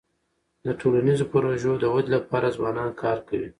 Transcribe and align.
د 0.65 0.67
ټولنیزو 0.79 1.25
پروژو 1.33 1.71
د 1.79 1.83
ودی 1.93 2.09
لپاره 2.17 2.53
ځوانان 2.57 2.89
کار 3.01 3.17
کوي. 3.27 3.49